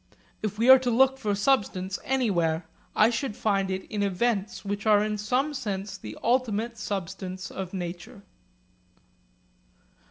If 0.41 0.57
we 0.57 0.67
are 0.67 0.79
to 0.79 0.89
look 0.89 1.19
for 1.19 1.35
substance 1.35 1.99
anywhere, 2.03 2.65
I 2.95 3.11
should 3.11 3.35
find 3.35 3.69
it 3.69 3.83
in 3.83 4.01
events 4.01 4.65
which 4.65 4.87
are 4.87 5.03
in 5.03 5.19
some 5.19 5.53
sense 5.53 5.95
the 5.95 6.17
ultimate 6.23 6.79
substance 6.79 7.51
of 7.51 7.71
nature. 7.71 8.23